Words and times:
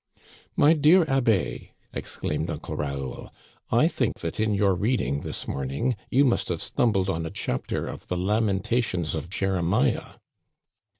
"My 0.63 0.73
dear 0.73 1.05
abbé," 1.05 1.73
exclaimed 1.93 2.49
Uncle 2.49 2.75
Raoul," 2.75 3.31
I 3.81 3.87
think 3.87 4.21
that 4.21 4.39
in 4.39 4.55
your 4.55 4.73
reading 4.73 5.21
this 5.21 5.47
morning 5.47 5.95
you 6.09 6.25
must 6.25 6.49
have 6.49 6.59
stumbled 6.59 7.07
on 7.07 7.23
a 7.23 7.29
chapter 7.29 7.85
of 7.85 8.07
the 8.07 8.17
lamentations 8.17 9.13
of 9.13 9.29
Jere 9.29 9.61
miah." 9.61 10.13